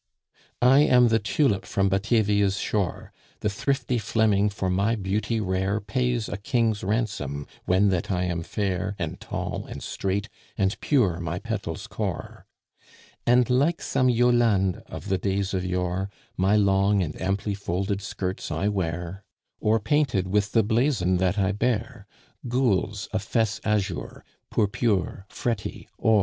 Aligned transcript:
I 0.63 0.79
am 0.79 1.09
the 1.09 1.19
Tulip 1.19 1.63
from 1.63 1.87
Batavia's 1.87 2.57
shore; 2.57 3.13
The 3.41 3.51
thrifty 3.51 3.99
Fleming 3.99 4.49
for 4.49 4.67
my 4.67 4.95
beauty 4.95 5.39
rare 5.39 5.79
Pays 5.79 6.27
a 6.27 6.37
king's 6.37 6.83
ransom, 6.83 7.45
when 7.65 7.89
that 7.89 8.09
I 8.09 8.23
am 8.23 8.41
fair, 8.41 8.95
And 8.97 9.19
tall, 9.19 9.67
and 9.67 9.83
straight, 9.83 10.27
and 10.57 10.75
pure 10.79 11.19
my 11.19 11.37
petal's 11.37 11.85
core. 11.85 12.47
And, 13.27 13.47
like 13.47 13.79
some 13.79 14.09
Yolande 14.09 14.79
of 14.87 15.07
the 15.07 15.19
days 15.19 15.53
of 15.53 15.63
yore, 15.63 16.09
My 16.35 16.55
long 16.55 17.03
and 17.03 17.21
amply 17.21 17.53
folded 17.53 18.01
skirts 18.01 18.49
I 18.49 18.69
wear, 18.69 19.23
O'er 19.63 19.79
painted 19.79 20.27
with 20.29 20.53
the 20.53 20.63
blazon 20.63 21.17
that 21.17 21.37
I 21.37 21.51
bear 21.51 22.07
Gules, 22.47 23.07
a 23.13 23.19
fess 23.19 23.61
azure; 23.63 24.23
purpure, 24.49 25.27
fretty, 25.29 25.87
or. 25.99 26.09